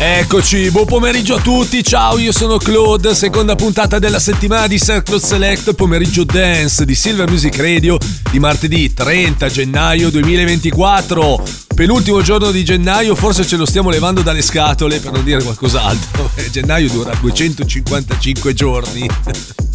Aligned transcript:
Eccoci, 0.00 0.70
buon 0.70 0.86
pomeriggio 0.86 1.34
a 1.34 1.40
tutti, 1.40 1.82
ciao, 1.82 2.18
io 2.18 2.30
sono 2.30 2.56
Claude, 2.56 3.16
seconda 3.16 3.56
puntata 3.56 3.98
della 3.98 4.20
settimana 4.20 4.68
di 4.68 4.78
Circle 4.78 5.18
Select, 5.18 5.74
pomeriggio 5.74 6.22
dance 6.22 6.84
di 6.84 6.94
Silver 6.94 7.28
Music 7.28 7.56
Radio 7.56 7.98
di 8.30 8.38
martedì 8.38 8.94
30 8.94 9.48
gennaio 9.48 10.08
2024. 10.10 11.42
Penultimo 11.74 12.22
giorno 12.22 12.52
di 12.52 12.64
gennaio, 12.64 13.16
forse 13.16 13.44
ce 13.44 13.56
lo 13.56 13.66
stiamo 13.66 13.90
levando 13.90 14.22
dalle 14.22 14.42
scatole 14.42 15.00
per 15.00 15.10
non 15.10 15.24
dire 15.24 15.42
qualcos'altro. 15.42 16.30
gennaio 16.48 16.88
dura 16.90 17.12
255 17.20 18.54
giorni. 18.54 19.08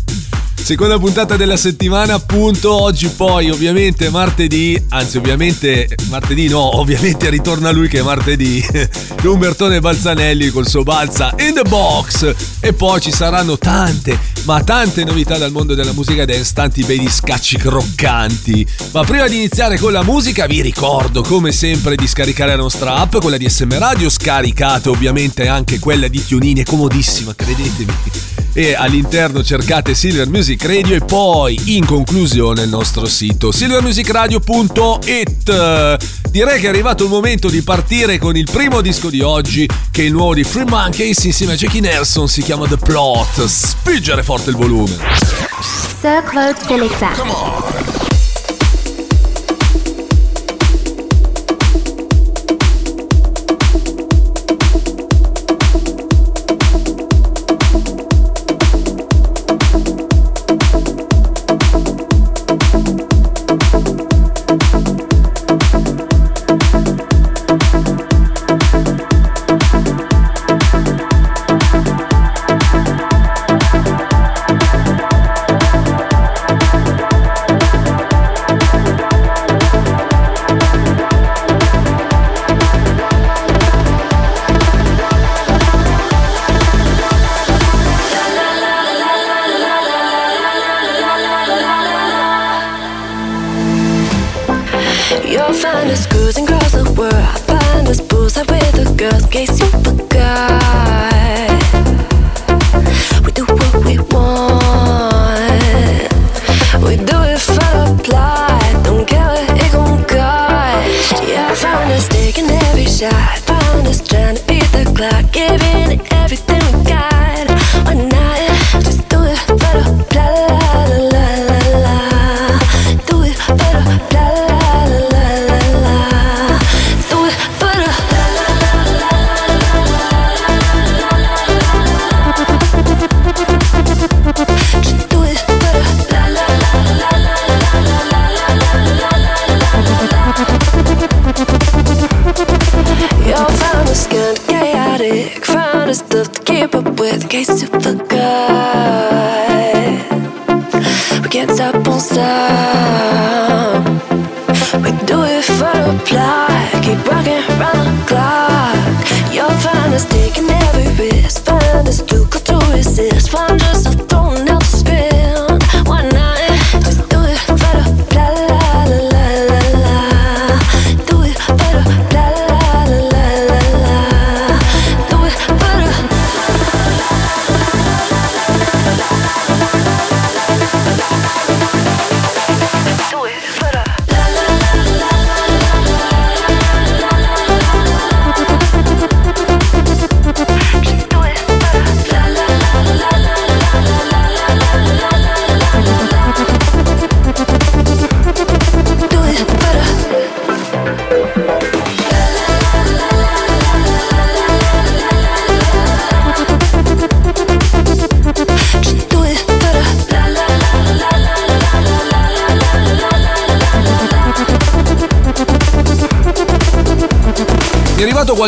Seconda 0.64 0.98
puntata 0.98 1.36
della 1.36 1.58
settimana, 1.58 2.14
appunto. 2.14 2.72
Oggi 2.72 3.10
poi, 3.10 3.50
ovviamente, 3.50 4.10
martedì. 4.10 4.82
Anzi, 4.90 5.18
ovviamente, 5.18 5.94
martedì 6.08 6.48
no, 6.48 6.78
ovviamente 6.80 7.30
ritorna 7.30 7.70
lui 7.70 7.90
che 7.90 8.00
è 8.00 8.02
martedì. 8.02 8.66
Umbertone 9.24 9.82
Balzanelli 9.82 10.52
col 10.52 10.66
suo 10.66 10.84
Balza 10.84 11.36
in 11.40 11.54
the 11.54 11.64
box. 11.68 12.34
E 12.62 12.72
poi 12.72 13.02
ci 13.02 13.12
saranno 13.12 13.58
tante, 13.58 14.18
ma 14.44 14.64
tante 14.64 15.04
novità 15.04 15.38
dal 15.38 15.52
mondo 15.52 15.74
della 15.74 15.94
musica 15.94 16.26
dance, 16.26 16.54
tanti 16.54 16.84
bei 16.84 17.08
scacci 17.10 17.58
croccanti. 17.58 18.66
Ma 18.92 19.04
prima 19.04 19.28
di 19.28 19.36
iniziare 19.36 19.78
con 19.78 19.92
la 19.92 20.04
musica, 20.04 20.46
vi 20.46 20.62
ricordo, 20.62 21.22
come 21.22 21.52
sempre, 21.52 21.96
di 21.96 22.08
scaricare 22.08 22.52
la 22.52 22.62
nostra 22.62 22.96
app, 22.96 23.18
quella 23.18 23.38
di 23.38 23.50
SM 23.50 23.78
Radio. 23.78 24.10
Scaricate 24.10 24.90
ovviamente 24.90 25.48
anche 25.48 25.80
quella 25.80 26.08
di 26.08 26.24
Tionini, 26.24 26.62
è 26.62 26.66
comodissima, 26.66 27.34
credetemi 27.36 27.94
e 28.56 28.76
all'interno 28.76 29.44
cercate 29.44 29.96
Silver 29.96 30.30
Music 30.30 30.64
Radio 30.66 30.96
e 30.96 31.00
poi 31.00 31.76
in 31.76 31.86
conclusione 31.86 32.62
il 32.64 32.70
nostro 32.70 33.08
sito 33.08 33.52
silvermusicradio.it. 33.52 36.23
Direi 36.34 36.60
che 36.60 36.66
è 36.66 36.70
arrivato 36.70 37.04
il 37.04 37.12
momento 37.12 37.48
di 37.48 37.62
partire 37.62 38.18
con 38.18 38.36
il 38.36 38.48
primo 38.52 38.82
disco 38.82 39.12
di 39.12 39.22
oggi 39.22 39.70
che 39.92 40.02
è 40.02 40.06
il 40.06 40.14
nuovo 40.14 40.34
di 40.34 40.44
Free 40.44 40.66
Monkeys 40.66 41.26
insieme 41.26 41.54
a 41.54 41.56
Jackie 41.56 41.80
Nelson, 41.80 42.28
si 42.28 42.42
chiama 42.42 42.66
The 42.66 42.78
Plot. 42.78 43.46
Spingere 43.46 44.24
forte 44.24 44.50
il 44.50 44.56
volume. 44.56 44.98
Sir 46.02 46.24
Claude 46.24 46.58
Selecta. 46.66 47.12
You'll 47.16 48.13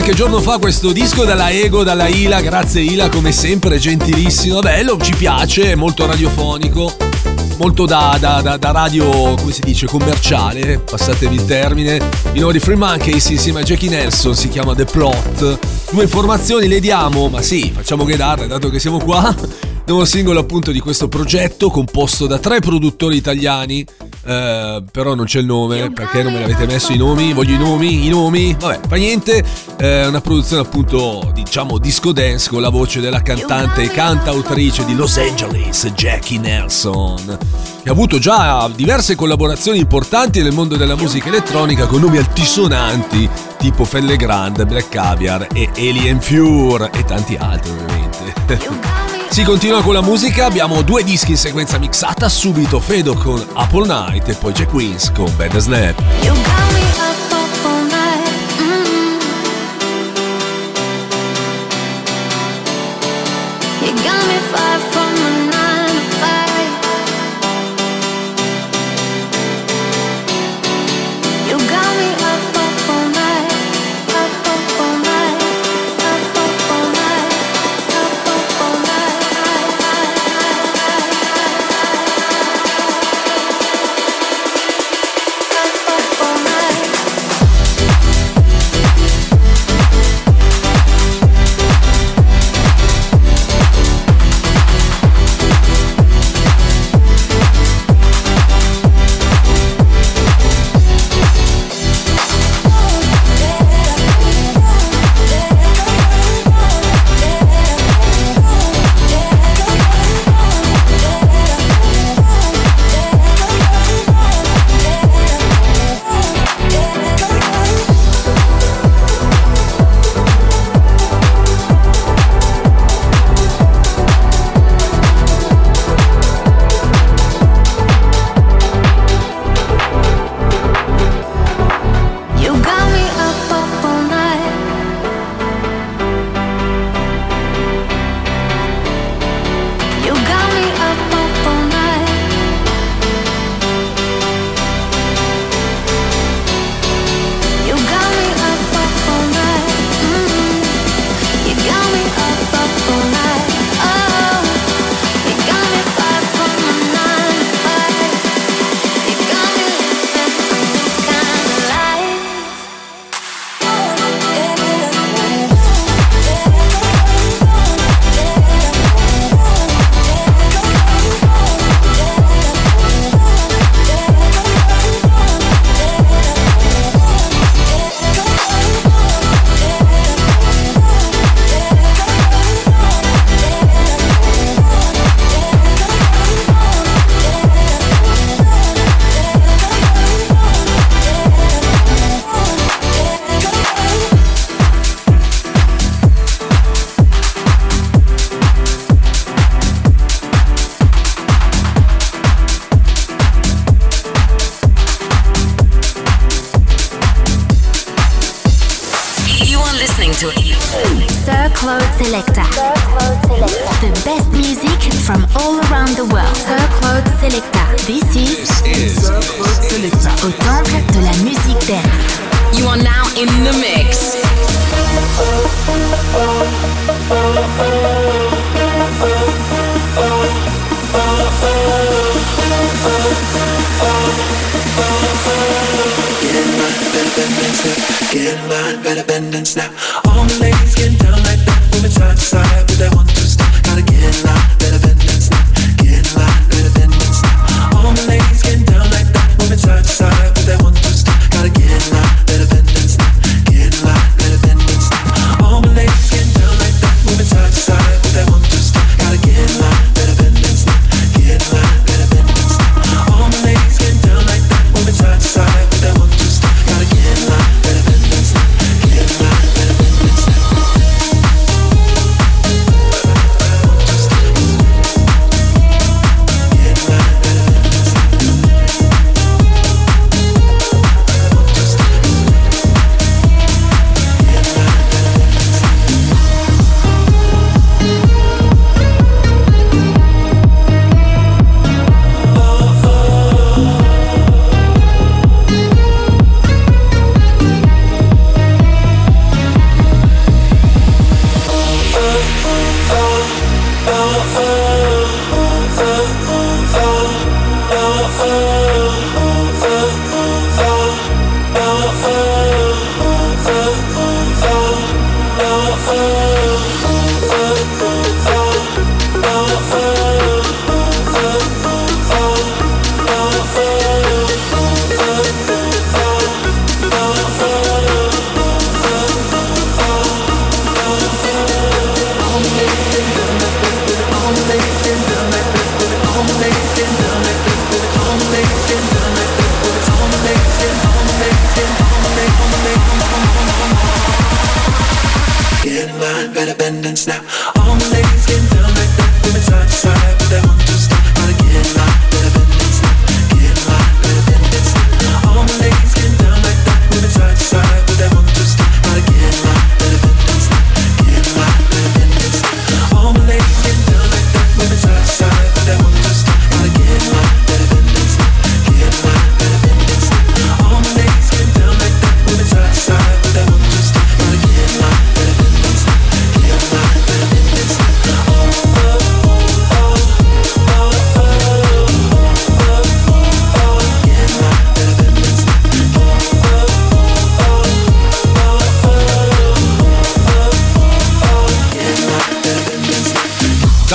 qualche 0.05 0.23
giorno 0.23 0.39
fa 0.39 0.59
questo 0.59 0.91
disco 0.91 1.23
dalla 1.25 1.49
Ego, 1.49 1.83
dalla 1.83 2.07
Ila, 2.07 2.39
grazie 2.39 2.81
Ila 2.81 3.09
come 3.09 3.31
sempre, 3.31 3.79
gentilissimo, 3.79 4.59
bello, 4.59 4.99
ci 5.01 5.15
piace, 5.15 5.73
molto 5.73 6.05
radiofonico, 6.05 6.95
molto 7.57 7.87
da, 7.87 8.15
da- 8.19 8.39
da- 8.39 8.57
da 8.57 8.69
radio, 8.69 9.33
come 9.33 9.51
si 9.51 9.61
dice, 9.61 9.87
commerciale, 9.87 10.77
passatevi 10.77 11.33
il 11.33 11.45
termine. 11.45 11.99
I 12.33 12.39
nuovi 12.39 12.59
Free 12.59 12.75
Monkeys 12.75 13.29
insieme 13.29 13.61
a 13.61 13.63
Jackie 13.63 13.89
Nelson 13.89 14.35
si 14.35 14.47
chiama 14.47 14.75
The 14.75 14.85
Plot. 14.85 15.57
Due 15.89 16.03
informazioni 16.03 16.67
le 16.67 16.79
diamo, 16.79 17.27
ma 17.27 17.41
sì, 17.41 17.71
facciamo 17.73 18.05
che 18.05 18.15
darle, 18.15 18.45
dato 18.45 18.69
che 18.69 18.77
siamo 18.77 18.99
qua. 18.99 19.35
Nuovo 19.87 20.05
singolo 20.05 20.39
appunto 20.39 20.71
di 20.71 20.79
questo 20.79 21.07
progetto 21.07 21.71
composto 21.71 22.27
da 22.27 22.37
tre 22.37 22.59
produttori 22.59 23.15
italiani 23.17 23.83
eh, 24.25 24.83
però 24.91 25.13
non 25.13 25.25
c'è 25.25 25.39
il 25.39 25.45
nome, 25.45 25.91
perché 25.91 26.23
non 26.23 26.33
me 26.33 26.39
l'avete 26.39 26.65
messo 26.65 26.91
i 26.91 26.97
nomi? 26.97 27.31
Voglio 27.33 27.53
i 27.53 27.57
nomi, 27.57 28.05
i 28.05 28.09
nomi, 28.09 28.55
vabbè, 28.59 28.79
fa 28.87 28.95
niente, 28.95 29.43
è 29.75 30.05
una 30.07 30.21
produzione 30.21 30.63
appunto, 30.63 31.29
diciamo, 31.33 31.77
disco 31.77 32.11
dance 32.11 32.49
con 32.49 32.61
la 32.61 32.69
voce 32.69 32.99
della 33.01 33.21
cantante 33.21 33.83
e 33.83 33.89
cantautrice 33.89 34.83
di 34.85 34.95
Los 34.95 35.17
Angeles, 35.17 35.85
Jackie 35.95 36.39
Nelson, 36.39 37.37
che 37.83 37.89
ha 37.89 37.91
avuto 37.91 38.17
già 38.17 38.67
diverse 38.73 39.15
collaborazioni 39.15 39.77
importanti 39.77 40.41
nel 40.41 40.53
mondo 40.53 40.75
della 40.75 40.95
musica 40.95 41.27
elettronica 41.27 41.85
con 41.85 42.01
nomi 42.01 42.17
altisonanti, 42.17 43.29
tipo 43.59 43.85
Felle 43.85 44.17
Grand, 44.17 44.65
Black 44.65 44.89
Caviar 44.89 45.47
e 45.53 45.69
Alien 45.75 46.19
Fure 46.19 46.89
e 46.91 47.05
tanti 47.05 47.35
altri 47.35 47.71
ovviamente. 47.71 49.14
Si 49.35 49.43
continua 49.43 49.81
con 49.81 49.93
la 49.93 50.01
musica, 50.01 50.45
abbiamo 50.45 50.81
due 50.81 51.03
dischi 51.03 51.31
in 51.31 51.37
sequenza 51.37 51.77
mixata, 51.77 52.29
subito 52.29 52.79
Fedo 52.79 53.15
con 53.15 53.45
Apple 53.51 53.85
Night 53.85 54.29
e 54.29 54.33
poi 54.33 54.53
Jack 54.53 54.69
Queens 54.69 55.11
con 55.11 55.29
Bad 55.35 55.57
Snap. 55.57 57.14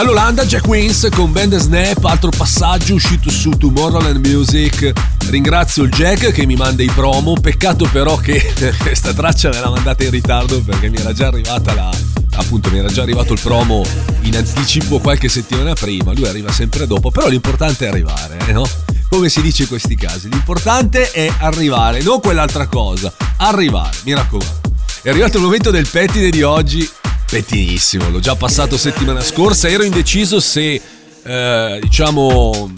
Dall'Olanda 0.01 0.47
Jack 0.47 0.67
Wins 0.67 1.09
con 1.15 1.31
Band 1.31 1.59
Snap, 1.59 2.03
altro 2.07 2.31
passaggio 2.31 2.95
uscito 2.95 3.29
su 3.29 3.51
Tomorrowland 3.51 4.25
Music. 4.25 4.91
Ringrazio 5.29 5.83
il 5.83 5.91
Jack 5.91 6.33
che 6.33 6.47
mi 6.47 6.57
manda 6.57 6.83
i 6.83 6.87
promo, 6.87 7.35
peccato 7.39 7.87
però 7.93 8.17
che 8.17 8.51
questa 8.81 9.13
traccia 9.13 9.51
me 9.51 9.61
l'ha 9.61 9.69
mandata 9.69 10.03
in 10.03 10.11
ritardo 10.11 10.63
perché 10.63 10.89
mi 10.89 10.97
era 10.97 11.13
già 11.13 11.27
arrivata 11.27 11.75
la... 11.75 11.91
appunto 12.37 12.71
mi 12.71 12.79
era 12.79 12.89
già 12.89 13.03
arrivato 13.03 13.35
il 13.35 13.41
promo 13.41 13.85
in 14.23 14.39
anticipo 14.39 15.01
qualche 15.01 15.29
settimana 15.29 15.75
prima, 15.75 16.15
lui 16.15 16.27
arriva 16.27 16.51
sempre 16.51 16.87
dopo, 16.87 17.11
però 17.11 17.29
l'importante 17.29 17.85
è 17.85 17.89
arrivare, 17.91 18.39
eh, 18.47 18.53
no? 18.53 18.67
Come 19.07 19.29
si 19.29 19.43
dice 19.43 19.65
in 19.65 19.69
questi 19.69 19.97
casi, 19.97 20.31
l'importante 20.31 21.11
è 21.11 21.31
arrivare, 21.41 22.01
non 22.01 22.21
quell'altra 22.21 22.67
cosa, 22.69 23.13
arrivare, 23.37 23.99
mi 24.05 24.15
raccomando. 24.15 24.61
È 25.03 25.11
arrivato 25.11 25.37
il 25.37 25.43
momento 25.43 25.71
del 25.71 25.87
pettine 25.87 26.31
di 26.31 26.43
oggi 26.43 26.89
pettinissimo, 27.31 28.11
l'ho 28.11 28.19
già 28.19 28.35
passato 28.35 28.77
settimana 28.77 29.23
scorsa, 29.23 29.69
ero 29.69 29.85
indeciso 29.85 30.41
se 30.41 30.81
eh, 31.23 31.79
diciamo 31.81 32.73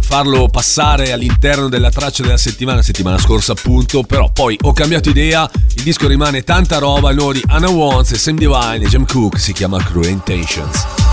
farlo 0.00 0.48
passare 0.48 1.12
all'interno 1.12 1.68
della 1.68 1.90
traccia 1.90 2.22
della 2.22 2.36
settimana, 2.36 2.82
settimana 2.82 3.18
scorsa 3.18 3.52
appunto, 3.52 4.02
però 4.02 4.30
poi 4.32 4.58
ho 4.62 4.72
cambiato 4.72 5.10
idea, 5.10 5.48
il 5.76 5.82
disco 5.84 6.08
rimane 6.08 6.42
tanta 6.42 6.78
roba, 6.78 7.10
il 7.10 7.16
nuovo 7.16 7.32
di 7.32 7.42
Anna 7.46 7.70
Wants 7.70 8.12
e 8.12 8.18
Sam 8.18 8.36
Divine 8.36 8.84
e 8.84 8.88
Jam 8.88 9.06
Cook 9.06 9.38
si 9.38 9.52
chiama 9.52 9.80
Cruel 9.82 10.10
Intentions. 10.10 11.05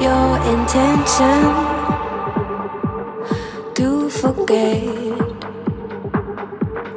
Your 0.00 0.38
intention 0.54 1.42
to 3.74 4.08
forget? 4.10 4.84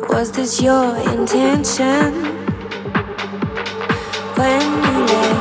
Was 0.10 0.31
this 0.31 0.62
your 0.62 0.96
intention 1.13 2.13
when 4.36 4.62
you 4.84 5.05
left? 5.05 5.40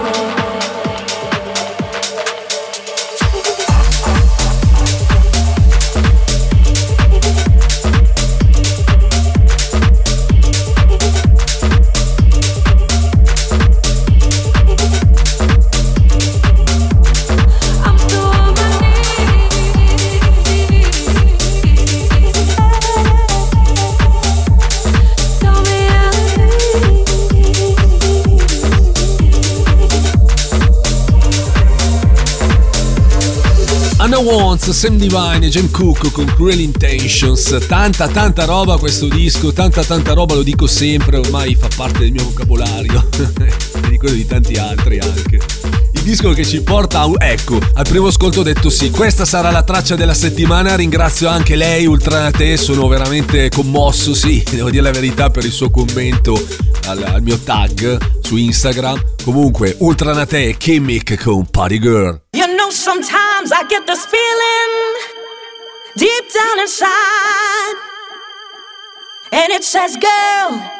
Wants, 34.60 34.70
Sam 34.70 34.98
Divine 34.98 35.46
e 35.46 35.48
Jem 35.48 35.70
Cook 35.70 36.12
con 36.12 36.26
Cruel 36.26 36.60
Intentions. 36.60 37.64
Tanta 37.66 38.08
tanta 38.08 38.44
roba 38.44 38.78
questo 38.78 39.06
disco, 39.06 39.52
tanta 39.52 39.82
tanta 39.82 40.12
roba, 40.12 40.34
lo 40.34 40.42
dico 40.42 40.66
sempre, 40.66 41.16
ormai 41.16 41.54
fa 41.54 41.68
parte 41.74 42.00
del 42.00 42.12
mio 42.12 42.24
vocabolario 42.24 43.08
e 43.16 43.88
di 43.88 43.96
quello 43.96 44.14
di 44.14 44.26
tanti 44.26 44.54
altri 44.56 44.98
anche. 44.98 45.38
Il 45.92 46.02
disco 46.02 46.32
che 46.32 46.44
ci 46.44 46.62
porta 46.62 47.00
a. 47.00 47.10
Ecco, 47.18 47.58
al 47.74 47.86
primo 47.88 48.08
ascolto 48.08 48.40
ho 48.40 48.42
detto 48.42 48.68
sì, 48.68 48.90
questa 48.90 49.24
sarà 49.24 49.50
la 49.50 49.62
traccia 49.62 49.96
della 49.96 50.14
settimana, 50.14 50.76
ringrazio 50.76 51.28
anche 51.28 51.56
lei, 51.56 51.86
Ultranate, 51.86 52.56
sono 52.58 52.86
veramente 52.86 53.48
commosso, 53.48 54.14
sì, 54.14 54.42
devo 54.50 54.70
dire 54.70 54.82
la 54.82 54.90
verità 54.90 55.30
per 55.30 55.44
il 55.44 55.52
suo 55.52 55.70
commento 55.70 56.38
al, 56.86 57.02
al 57.02 57.22
mio 57.22 57.38
tag 57.38 57.98
su 58.20 58.36
Instagram. 58.36 59.02
Comunque, 59.24 59.76
Ultranate 59.78 60.48
e 60.48 60.56
Kimmick 60.56 61.22
con 61.22 61.46
Party 61.46 61.78
Girl. 61.78 62.20
You 62.32 62.46
know, 62.46 62.70
sometimes 62.70 63.50
I 63.50 63.64
get 63.68 63.84
this 63.86 64.04
feeling 64.04 64.19
deep 65.96 66.32
down 66.32 66.60
inside, 66.60 67.74
and 69.32 69.52
it 69.52 69.64
says, 69.64 69.96
Girl, 69.96 70.79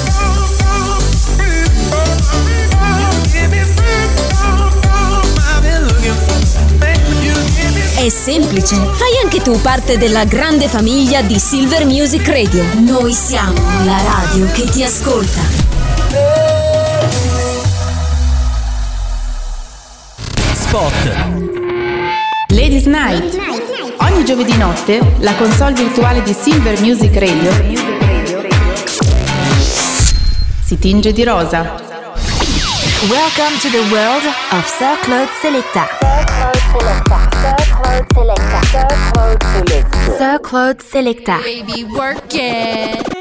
È 8.01 8.09
semplice, 8.09 8.75
fai 8.93 9.19
anche 9.21 9.43
tu 9.43 9.61
parte 9.61 9.95
della 9.99 10.25
grande 10.25 10.67
famiglia 10.67 11.21
di 11.21 11.37
Silver 11.37 11.85
Music 11.85 12.27
Radio. 12.27 12.63
Noi 12.79 13.13
siamo 13.13 13.53
la 13.85 14.01
radio 14.01 14.51
che 14.53 14.63
ti 14.63 14.83
ascolta. 14.83 15.39
Spot. 20.53 21.15
Ladies 22.47 22.85
Night. 22.85 23.37
Ogni 23.97 24.25
giovedì 24.25 24.57
notte 24.57 24.99
la 25.19 25.35
console 25.35 25.73
virtuale 25.73 26.23
di 26.23 26.33
Silver 26.33 26.81
Music 26.81 27.15
Radio 27.15 27.51
si 30.65 30.79
tinge 30.79 31.13
di 31.13 31.23
rosa. 31.23 31.75
Welcome 33.07 33.59
to 33.61 33.69
the 33.69 33.83
world 33.91 34.23
of 34.53 34.65
Sir 34.65 34.97
Claude 35.01 35.29
Selecta. 35.39 35.85
Sir 35.99 36.25
Claude 36.25 36.59
Selecta. 36.71 37.60
Claude 37.91 38.07
Selecta. 38.13 38.61
Sir 38.71 38.87
Claude 39.11 39.43
Selecta. 39.43 40.17
Sir 40.17 40.39
Claude 40.39 40.81
Selecta. 40.81 41.37
Baby 41.43 41.83
work 41.83 42.33
it. 42.33 43.11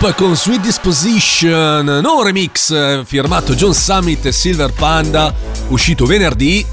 Trap 0.00 0.14
con 0.14 0.34
Sweet 0.34 0.62
Disposition, 0.62 1.84
nuovo 1.84 2.22
remix 2.22 2.70
eh, 2.70 3.02
firmato 3.04 3.54
John 3.54 3.74
Summit 3.74 4.24
e 4.24 4.32
Silver 4.32 4.72
Panda, 4.72 5.34
uscito 5.68 6.06
venerdì. 6.06 6.64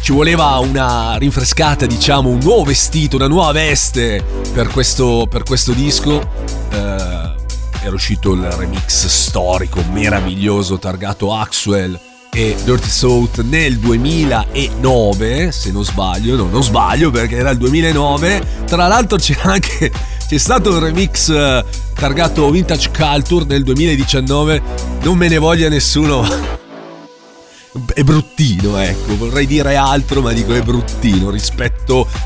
Ci 0.00 0.12
voleva 0.12 0.56
una 0.60 1.16
rinfrescata, 1.16 1.84
diciamo, 1.84 2.30
un 2.30 2.38
nuovo 2.42 2.64
vestito, 2.64 3.16
una 3.16 3.26
nuova 3.26 3.52
veste 3.52 4.24
per 4.54 4.68
questo, 4.68 5.26
per 5.28 5.42
questo 5.42 5.72
disco. 5.72 6.26
Eh, 6.70 6.76
era 6.76 7.92
uscito 7.92 8.32
il 8.32 8.50
remix 8.50 9.06
storico, 9.08 9.84
meraviglioso, 9.92 10.78
targato 10.78 11.34
Axwell 11.34 12.00
e 12.32 12.56
Dirty 12.64 12.88
South 12.88 13.42
nel 13.42 13.76
2009, 13.78 15.52
se 15.52 15.70
non 15.70 15.84
sbaglio, 15.84 16.36
no, 16.36 16.46
non 16.46 16.62
sbaglio 16.62 17.10
perché 17.10 17.36
era 17.36 17.50
il 17.50 17.58
2009. 17.58 18.64
Tra 18.64 18.86
l'altro 18.86 19.18
c'era 19.18 19.52
anche 19.52 19.92
c'è 20.30 20.38
stato 20.38 20.70
un 20.70 20.78
remix 20.78 21.28
eh, 21.28 21.64
targato 21.92 22.48
Vintage 22.52 22.92
Culture 22.92 23.44
nel 23.46 23.64
2019, 23.64 24.62
non 25.02 25.18
me 25.18 25.26
ne 25.26 25.38
voglia 25.38 25.68
nessuno. 25.68 26.22
È 27.92 28.02
bruttino, 28.04 28.78
ecco, 28.78 29.16
vorrei 29.16 29.44
dire 29.44 29.74
altro, 29.74 30.20
ma 30.20 30.32
dico 30.32 30.54
è 30.54 30.62
bruttino 30.62 31.30
rispetto 31.30 31.69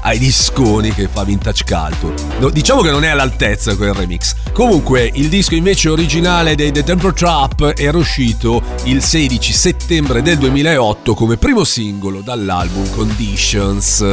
ai 0.02 0.18
disconi 0.18 0.92
che 0.92 1.08
fa 1.08 1.24
Vintage 1.24 1.64
Culture. 1.64 2.14
No, 2.38 2.50
diciamo 2.50 2.82
che 2.82 2.90
non 2.90 3.04
è 3.04 3.08
all'altezza 3.08 3.76
quel 3.76 3.94
remix. 3.94 4.34
Comunque, 4.52 5.10
il 5.14 5.28
disco 5.28 5.54
invece 5.54 5.88
originale 5.88 6.54
dei 6.54 6.72
The 6.72 6.84
Temper 6.84 7.12
Trap 7.12 7.74
era 7.76 7.96
uscito 7.96 8.62
il 8.84 9.02
16 9.02 9.52
settembre 9.52 10.22
del 10.22 10.38
2008 10.38 11.14
come 11.14 11.36
primo 11.36 11.64
singolo 11.64 12.20
dall'album 12.20 12.88
Conditions. 12.90 14.04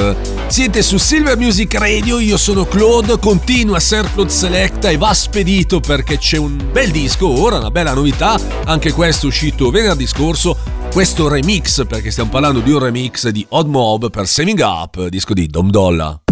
Siete 0.48 0.82
su 0.82 0.98
Silver 0.98 1.38
Music 1.38 1.74
Radio, 1.76 2.20
io 2.20 2.38
sono 2.38 2.66
Claude, 2.66 3.20
continua 3.20 3.80
Sir 3.80 4.12
Claude 4.14 4.32
Selecta 4.32 4.90
e 4.90 4.98
va 4.98 5.14
spedito 5.14 5.80
perché 5.80 6.18
c'è 6.18 6.38
un 6.38 6.70
bel 6.72 6.92
disco 6.92 7.28
ora, 7.28 7.58
una 7.58 7.72
bella 7.72 7.94
novità, 7.94 8.40
anche 8.66 8.92
questo 8.92 9.28
uscito 9.28 9.70
venerdì 9.70 10.08
scorso 10.08 10.58
questo 10.92 11.30
remix, 11.30 11.86
perché 11.88 12.12
stiamo 12.12 12.30
parlando 12.30 12.60
di 12.60 12.70
un 12.70 12.80
remix 12.80 13.30
di 13.30 13.46
Odd 13.50 13.70
Mob 13.70 14.10
per 14.10 14.28
Saving 14.28 14.60
Up, 14.60 15.08
disco 15.08 15.31
di 15.34 15.48
Dom 15.48 15.70
Dolla. 15.70 16.31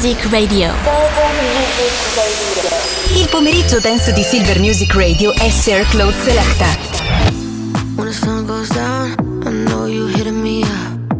Music 0.00 0.28
Radio. 0.30 0.72
Il 3.16 3.28
pomeriggio 3.28 3.80
dance 3.80 4.12
di 4.12 4.22
Silver 4.22 4.60
Music 4.60 4.94
Radio 4.94 5.32
è 5.32 5.50
Sir 5.50 5.84
Claude 5.88 6.16
Selecta. 6.22 6.66
When 7.96 8.06
the 8.06 8.12
sun 8.12 8.46
goes 8.46 8.68
down, 8.68 9.16
I 9.44 9.50
know 9.50 9.86
you 9.86 10.06
hitting 10.06 10.40
me 10.40 10.62
up. 10.62 11.16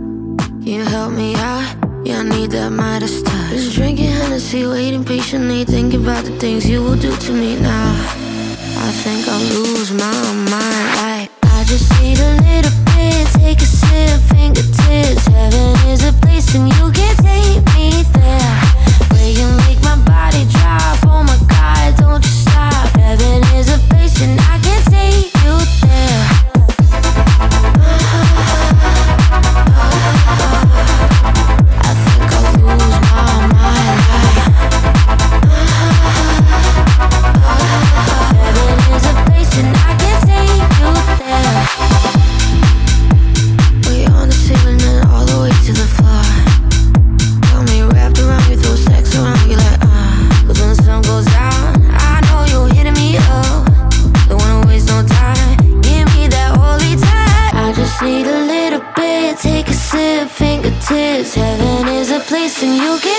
You 0.61 0.85
help 0.85 1.11
me 1.11 1.35
out? 1.35 1.65
Yeah, 2.05 2.21
I 2.21 2.23
need 2.23 2.53
that 2.53 2.71
Midas 2.71 3.21
touch. 3.23 3.51
Been 3.51 3.69
drinking 3.73 4.13
Hennessy, 4.13 4.65
waiting 4.65 5.03
patiently, 5.03 5.65
thinking 5.65 6.05
about 6.05 6.25
the 6.25 6.39
things 6.39 6.65
you 6.65 6.81
will 6.81 6.95
do 6.95 7.11
to 7.11 7.33
me 7.33 7.57
now. 7.57 7.97
I 8.79 8.93
think 9.03 9.27
I'll 9.27 9.43
lose 9.59 9.91
my 9.91 10.38
and 62.61 62.75
you 62.77 62.99
can 62.99 63.18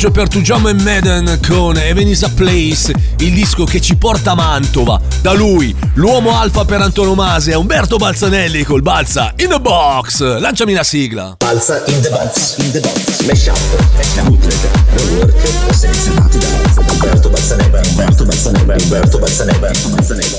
Altro 0.00 0.12
passaggio 0.12 0.12
per 0.12 0.28
Tujamo 0.28 0.68
e 0.68 0.72
Madden 0.72 1.40
con 1.46 1.76
Heaven 1.76 2.08
is 2.08 2.22
a 2.22 2.30
Place, 2.30 2.94
il 3.18 3.34
disco 3.34 3.64
che 3.64 3.82
ci 3.82 3.96
porta 3.96 4.30
a 4.30 4.34
Mantova. 4.34 4.98
Da 5.20 5.34
lui, 5.34 5.76
l'uomo 5.94 6.38
alfa 6.38 6.64
per 6.64 6.80
antonomasia, 6.80 7.58
Umberto 7.58 7.98
Balzanelli 7.98 8.64
col 8.64 8.80
Balza 8.80 9.34
in 9.36 9.48
the 9.48 9.60
box. 9.60 10.22
Lanciami 10.38 10.72
la 10.72 10.84
sigla. 10.84 11.34
Balsa 11.36 11.82
in 11.88 12.00
the 12.00 12.08
box, 12.08 12.56
in 12.56 12.70
the 12.70 12.80
box, 12.80 13.20
mash 13.26 13.46
up, 13.48 14.24
bootleg, 14.24 14.58
rework, 14.94 15.74
selezionati 15.74 16.38
da 16.38 16.46
Umberto 16.92 17.28
Balzaneva, 17.28 17.80
Umberto 17.86 18.24
Balzaneva, 18.24 18.76
Umberto 18.80 19.18
Balzaneva, 19.18 19.56
Umberto 19.56 19.88
Balzaneva. 19.90 20.36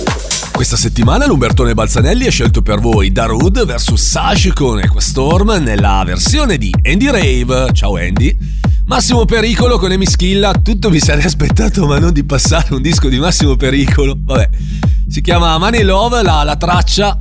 Questa 0.53 0.75
settimana 0.75 1.27
l'Umbertone 1.27 1.75
Balzanelli 1.75 2.25
ha 2.25 2.31
scelto 2.31 2.63
per 2.63 2.79
voi 2.79 3.11
Darude 3.11 3.65
vs 3.65 3.93
Sash 3.93 4.49
con 4.55 4.79
Equastorm 4.79 5.61
nella 5.61 6.01
versione 6.03 6.57
di 6.57 6.73
Andy 6.83 7.11
Rave. 7.11 7.71
Ciao 7.73 7.97
Andy. 7.97 8.50
Massimo 8.91 9.23
Pericolo 9.23 9.79
con 9.79 9.89
Emi 9.93 10.05
Schilla. 10.05 10.51
Tutto 10.51 10.89
vi 10.89 10.99
sarei 10.99 11.23
aspettato, 11.23 11.87
ma 11.87 11.97
non 11.97 12.11
di 12.11 12.25
passare 12.25 12.73
un 12.73 12.81
disco 12.81 13.07
di 13.07 13.19
Massimo 13.19 13.55
Pericolo. 13.55 14.17
Vabbè, 14.17 14.49
si 15.07 15.21
chiama 15.21 15.57
Money 15.57 15.81
Love, 15.83 16.21
la, 16.21 16.43
la 16.43 16.57
traccia. 16.57 17.15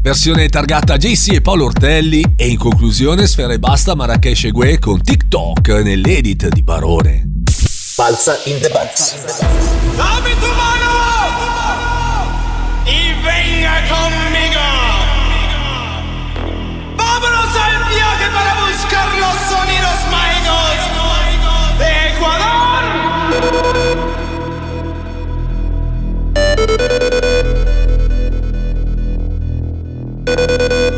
Versione 0.00 0.48
targata 0.48 0.96
JC 0.96 1.32
e 1.32 1.40
Paolo 1.40 1.64
Ortelli. 1.64 2.34
E 2.36 2.46
in 2.46 2.58
conclusione, 2.58 3.26
Sfera 3.26 3.52
e 3.52 3.58
Basta 3.58 3.96
Marrakesh 3.96 4.44
e 4.44 4.50
Gue 4.52 4.78
con 4.78 5.02
TikTok 5.02 5.68
nell'edit 5.82 6.46
di 6.46 6.62
Barone. 6.62 7.24
Balsa 7.96 8.38
in 8.44 8.60
the 8.60 8.68
box. 8.68 9.16
Dame 9.96 10.30
tu 10.38 10.46
mano 10.54 10.92
y 12.86 13.12
venga 13.24 13.82
conmigo. 13.88 14.60
Vámonos 16.94 17.56
al 17.56 17.88
viaje 17.92 18.30
para 18.32 18.54
buscar 18.64 19.08
los 19.18 19.36
sonidos 19.50 20.09
De 30.40 30.89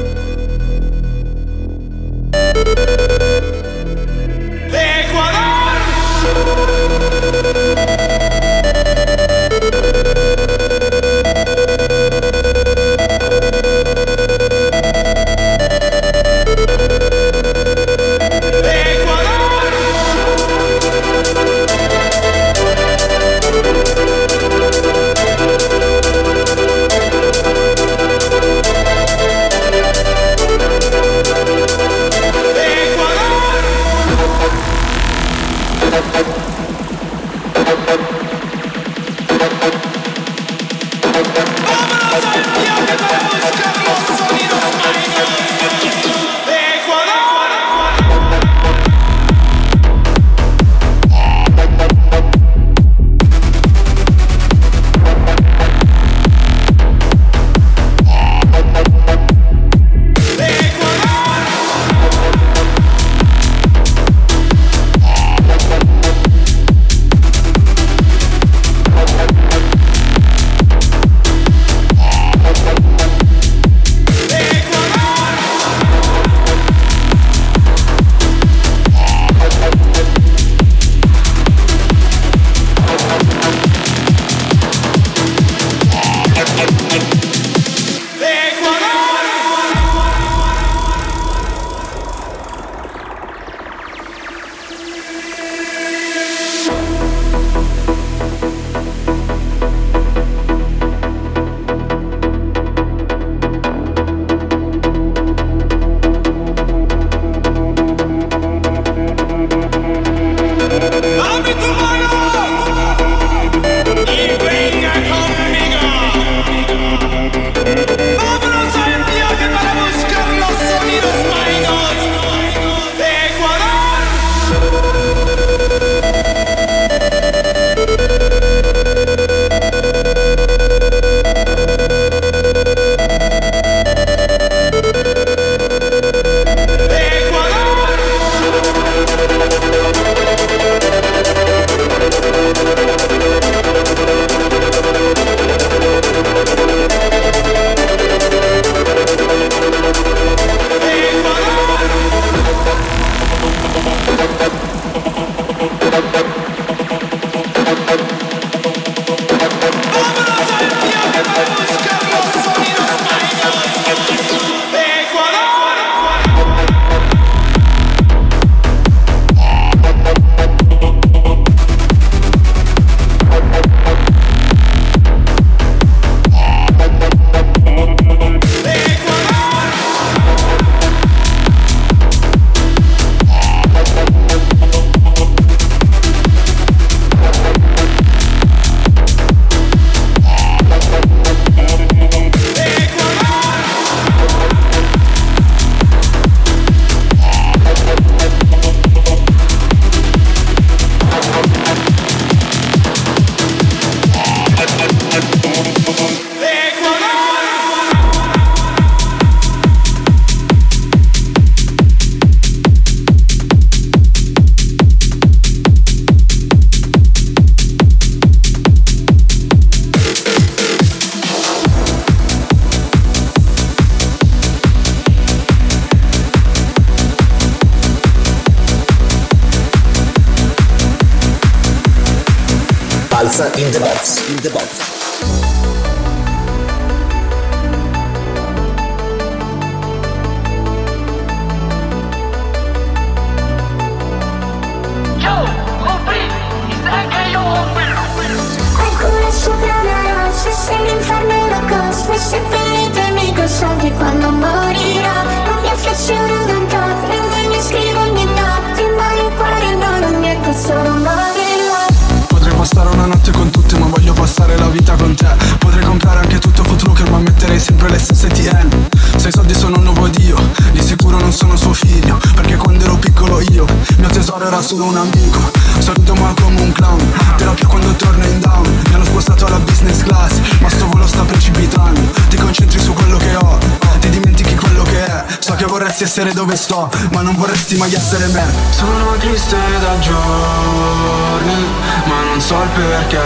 era 274.46 274.60
solo 274.60 274.84
un 274.84 274.96
amico 274.96 275.50
Solito 275.78 276.14
ma 276.14 276.34
come 276.40 276.60
un 276.60 276.72
clown, 276.72 277.12
terapia 277.36 277.66
quando 277.66 277.92
torno 277.94 278.24
in 278.24 278.40
down 278.40 278.82
Mi 278.88 278.94
hanno 278.94 279.04
spostato 279.04 279.46
alla 279.46 279.58
business 279.58 280.02
class, 280.02 280.38
ma 280.60 280.68
sto 280.68 280.86
volo 280.88 281.06
sta 281.06 281.22
precipitando 281.22 282.00
Ti 282.28 282.36
concentri 282.36 282.78
su 282.80 282.92
quello 282.92 283.16
che 283.18 283.34
ho, 283.36 283.58
ti 284.00 284.10
dimentichi 284.10 284.54
quello 284.54 284.82
che 284.84 285.04
è 285.04 285.24
So 285.38 285.54
che 285.54 285.64
vorresti 285.64 286.04
essere 286.04 286.32
dove 286.32 286.56
sto, 286.56 286.88
ma 287.12 287.22
non 287.22 287.34
vorresti 287.34 287.76
mai 287.76 287.92
essere 287.92 288.26
me. 288.28 288.44
Sono 288.70 289.16
triste 289.18 289.56
da 289.80 289.98
giorni, 289.98 291.66
ma 292.06 292.22
non 292.24 292.40
so 292.40 292.62
il 292.62 292.68
perché 292.68 293.20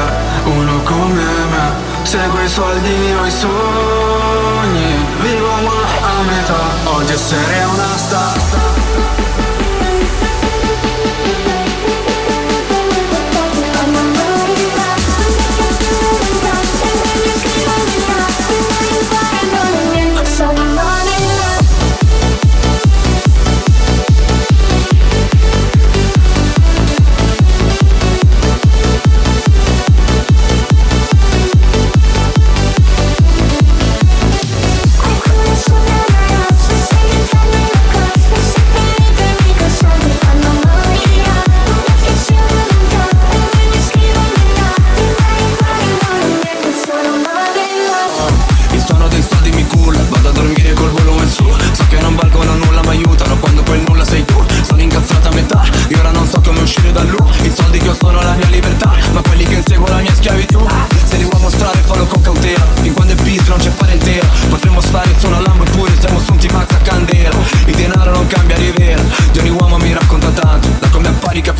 Uno 0.45 0.83
come 0.83 1.23
me 1.51 1.95
segue 2.03 2.45
i 2.45 2.49
soldi 2.49 3.12
o 3.21 3.27
i 3.27 3.31
sogni 3.31 4.95
Vivo 5.21 5.49
ma 5.62 6.09
a 6.09 6.23
metà, 6.23 6.91
odio 6.91 7.14
essere 7.14 7.64
una 7.64 7.97
star 7.97 8.86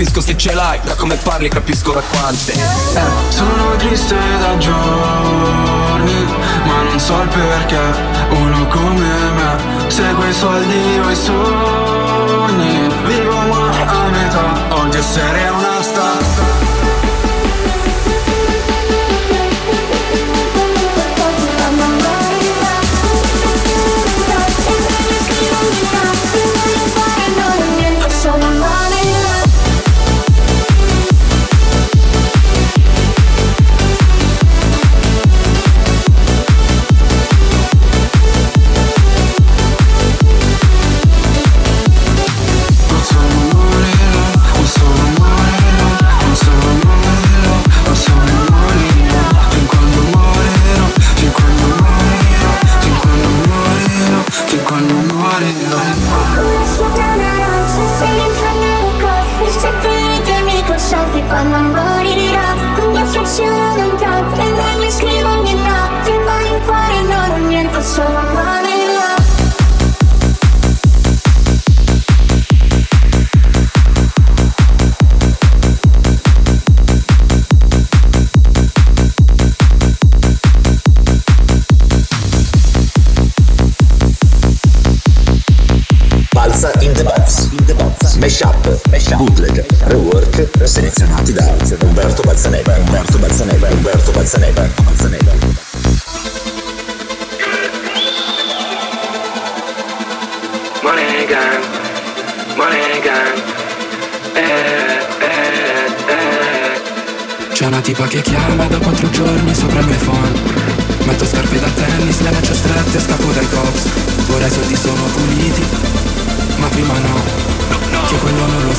capisco 0.07 0.21
se 0.21 0.37
ce 0.37 0.55
l'hai 0.55 0.79
Da 0.85 0.95
come 0.95 1.17
parli 1.17 1.49
capisco 1.49 1.93
da 1.93 2.01
quante. 2.01 2.53
Eh. 2.53 3.01
Sono 3.29 3.77
triste 3.77 4.17
da 4.41 4.57
giorni 4.59 6.25
Ma 6.65 6.83
non 6.83 6.99
so 6.99 7.21
il 7.21 7.29
perché. 7.29 8.15
Uno 8.31 8.67
come 8.69 9.09
me 9.35 9.91
Segue 9.91 10.29
i 10.29 10.33
soldi 10.33 11.01
o 11.05 11.11
i 11.11 11.17
sogni. 11.17 12.89
Vivo 13.07 13.39
ma 13.39 13.71
a 13.87 14.09
metà 14.09 14.77
Odio 14.83 14.99
essere 14.99 15.49
una 15.49 15.83
star 15.83 16.46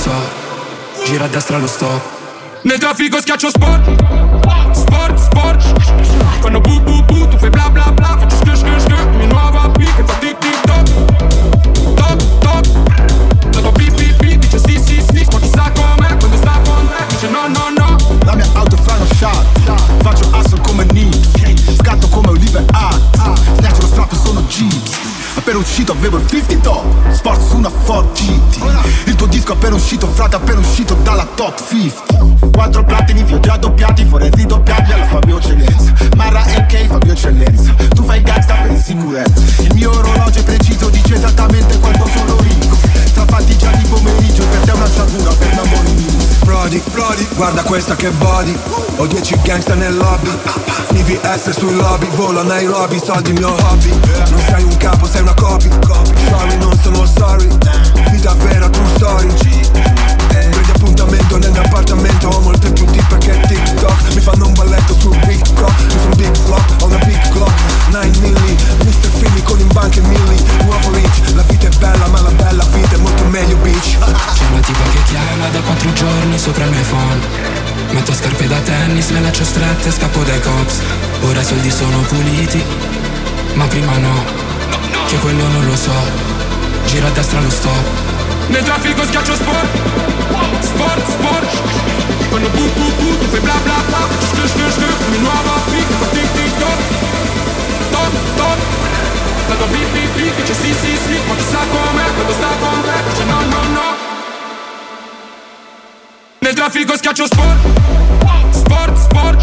so 0.07 1.05
Gira 1.05 1.25
a 1.25 1.27
destra 1.27 1.57
lo 1.57 1.67
stop 1.67 2.01
Nel 2.63 2.77
traffico 2.77 3.19
schiaccio 3.19 3.49
sport 3.49 3.83
Sport, 4.73 5.19
sport. 5.19 6.39
Quando 6.39 6.59
bu 6.59 6.79
bu 6.81 7.03
bu 7.03 7.27
tu 7.27 7.37
fai 7.37 7.49
bla 7.49 7.69
bla 7.69 7.91
bla 7.91 8.17
Faccio 8.19 8.37
skr 8.37 8.57
skr 8.57 8.79
skr 8.79 9.05
Mi 9.17 9.27
nuova 9.27 9.71
che 9.73 10.03
fa 10.05 10.13
tic 10.19 10.37
tic 10.37 10.61
toc 10.61 11.16
Appena 25.47 25.63
uscito 25.63 25.93
avevo 25.93 26.17
il 26.17 26.27
50 26.27 26.69
top. 26.69 27.09
Sport 27.09 27.47
su 27.47 27.55
una 27.55 27.69
Ford 27.69 28.11
GT 28.11 28.59
Il 29.05 29.15
tuo 29.15 29.27
disco 29.27 29.53
appena 29.53 29.75
uscito 29.75 30.05
frate 30.05 30.35
appena 30.35 30.59
uscito 30.59 30.93
dalla 30.95 31.25
top 31.35 31.57
50 31.69 32.49
Quattro 32.51 32.83
platini 32.83 33.23
vi 33.23 33.35
ho 33.35 33.39
già 33.39 33.55
doppiati 33.55 34.03
Vorrei 34.03 34.29
ridoppiarli 34.29 34.91
alla 34.91 35.05
Fabio 35.05 35.37
Eccellenza 35.37 35.93
Marra 36.17 36.43
NK 36.43 36.87
Fabio 36.87 37.13
Eccellenza 37.13 37.73
Tu 37.95 38.03
fai 38.03 38.21
gangsta 38.23 38.55
per 38.55 38.71
insicurezza 38.71 39.63
Il 39.63 39.73
mio 39.75 39.91
orologio 39.91 40.39
è 40.39 40.43
preciso 40.43 40.89
dice 40.89 41.15
esattamente 41.15 41.79
quanto 41.79 42.05
sono 42.13 42.35
ricco. 42.41 42.75
Tra 43.13 43.23
fatti 43.23 43.57
già 43.57 43.71
di 43.71 43.87
pomeriggio 43.87 44.43
Per 44.43 44.59
te 44.65 44.71
una 44.71 44.89
sciagura 44.89 45.31
per 45.31 45.55
l'amore 45.55 45.89
mio 45.91 46.36
Brody 46.47 46.77
esplodi 46.77 47.27
Guarda 47.35 47.61
questa 47.63 47.97
che 47.97 48.09
body. 48.09 48.57
Ho 48.95 49.05
10 49.05 49.39
gangsta 49.43 49.75
nel 49.75 49.97
lobby. 49.97 50.29
Snivi 50.87 51.19
S 51.21 51.49
sui 51.49 51.75
lobby 51.75 52.07
Volo 52.15 52.39
a 52.39 52.43
Nairobi, 52.43 53.01
soldi 53.03 53.31
il 53.31 53.35
mio 53.35 53.49
hobby. 53.49 53.89
Non 54.29 54.39
sei 54.47 54.63
un 54.63 54.77
capo, 54.77 55.05
sei 55.05 55.21
una 55.21 55.33
copy. 55.33 55.69
Sorry, 56.29 56.57
non 56.57 56.79
sono 56.81 57.05
sorry. 57.05 57.49
Vita 58.11 58.33
vera, 58.35 58.69
true 58.69 58.87
story 58.95 59.86
appuntamento 60.97 61.37
nel 61.37 62.25
Ho 62.25 62.39
molte 62.41 62.71
più 62.71 62.85
tipe 62.85 63.17
che 63.17 63.39
TikTok. 63.47 64.15
Mi 64.15 64.21
fanno 64.21 64.47
un 64.47 64.53
balletto 64.53 64.97
sul 64.99 65.17
big 65.25 65.41
clock 65.53 65.81
Io 65.93 65.99
sono 65.99 66.15
big 66.15 66.35
flop, 66.35 66.81
ho 66.81 66.85
una 66.85 66.97
big 66.97 67.29
clock 67.29 67.53
9 67.89 68.11
milli, 68.19 68.57
Mr. 68.83 69.09
Fini 69.17 69.43
con 69.43 69.59
in 69.59 69.67
banca 69.71 69.99
e 69.99 70.01
milli 70.01 70.43
Nuovo 70.63 70.91
rich, 70.91 71.33
la 71.35 71.43
vita 71.43 71.67
è 71.67 71.77
bella 71.77 72.07
ma 72.07 72.21
la 72.21 72.31
bella 72.31 72.65
vita 72.73 72.95
è 72.95 72.97
molto 72.97 73.23
meglio 73.25 73.55
bitch. 73.57 73.97
C'è 73.97 74.45
una 74.51 74.59
tipa 74.59 74.83
che 74.91 75.03
chiama 75.03 75.47
da 75.51 75.59
quattro 75.61 75.93
giorni 75.93 76.37
sopra 76.37 76.63
il 76.65 76.71
mio 76.71 76.79
iPhone 76.79 77.19
Metto 77.91 78.13
scarpe 78.13 78.47
da 78.47 78.59
tennis, 78.59 79.09
le 79.11 79.21
laccio 79.21 79.45
strette, 79.45 79.91
scappo 79.91 80.23
dai 80.23 80.41
cops. 80.41 80.81
Ora 81.21 81.39
i 81.39 81.45
soldi 81.45 81.71
sono 81.71 81.99
puliti, 82.01 82.63
ma 83.53 83.65
prima 83.67 83.97
no 83.97 84.23
Che 85.07 85.17
quello 85.17 85.47
non 85.47 85.65
lo 85.65 85.75
so. 85.75 86.25
Gira 86.85 87.07
a 87.07 87.11
destra 87.11 87.39
lo 87.39 87.49
stop 87.49 88.16
Nel 88.47 88.63
traffico 88.63 89.03
schiaccio 89.05 89.35
sport. 89.35 89.67
Sport, 90.59 91.09
sport. 91.09 91.49
Quando 92.29 92.49
bu 92.49 92.63
bu 92.75 92.91
bu 92.99 93.17
tu 93.17 93.27
fai 93.27 93.39
bla 93.39 93.55
bla 93.63 93.77
bla. 93.87 94.07
Skr 94.29 94.47
skr 94.47 94.71
skr 94.71 94.93
Mi 95.11 95.17
nuova 95.19 95.55
pick, 95.71 95.87
fa 95.99 96.05
tic 96.13 96.31
tic 96.33 96.51
toc 96.59 96.79
Toc 97.91 98.11
toc 98.35 98.57
tua 99.57 99.67
beep 99.67 99.91
beep 99.93 100.11
beep 100.15 100.35
Dice 100.35 100.53
sì 100.53 100.73
sì 100.73 100.97
sì 101.05 101.19
Ma 101.27 101.35
chissà 101.35 101.59
com'è 101.71 102.03
quando 102.15 102.33
sta 102.33 102.47
con 102.59 102.81
te 102.83 103.09
Dice 103.09 103.23
no 103.25 103.39
no 103.53 103.61
no 103.73 103.87
nel 106.39 106.55
traffico 106.55 106.95
schiaccio 106.95 107.25
sport. 107.25 107.57
Sport, 108.51 108.97
sport. 108.97 109.41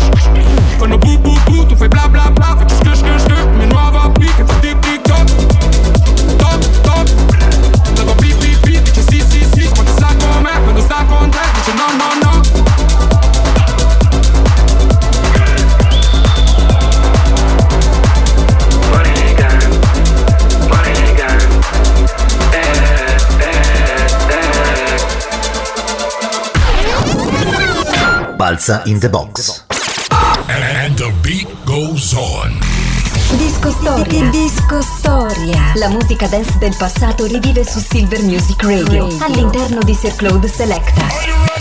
Quando 0.78 0.96
bu 0.96 1.18
bu 1.18 1.38
bu 1.44 1.66
tu 1.66 1.76
fai 1.76 1.88
bla 1.88 2.08
bla 2.08 2.30
bla 2.30 2.56
Balza 28.44 28.82
in 28.84 28.98
the 29.00 29.08
box. 29.08 29.64
And 30.48 30.96
the 30.96 31.10
beat 31.22 31.48
goes 31.64 32.14
on. 32.14 32.60
Disco 33.36 33.70
Storia. 33.70 34.30
Disco 34.30 34.82
Storia. 34.82 35.72
La 35.76 35.88
musica 35.88 36.26
dance 36.28 36.58
del 36.58 36.74
passato 36.76 37.24
rivive 37.24 37.64
su 37.64 37.80
Silver 37.80 38.22
Music 38.22 38.62
Radio. 38.62 39.08
All'interno 39.20 39.80
di 39.82 39.94
Sir 39.94 40.14
Claude 40.14 40.48
Selecta. 40.48 41.53